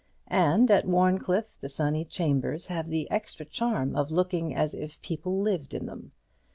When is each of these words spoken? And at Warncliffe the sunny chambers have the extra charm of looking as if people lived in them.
And 0.29 0.71
at 0.71 0.85
Warncliffe 0.87 1.59
the 1.59 1.69
sunny 1.69 2.03
chambers 2.05 2.65
have 2.69 2.89
the 2.89 3.07
extra 3.11 3.45
charm 3.45 3.95
of 3.95 4.09
looking 4.09 4.55
as 4.55 4.73
if 4.73 4.99
people 5.03 5.39
lived 5.39 5.75
in 5.75 5.85
them. 5.85 6.11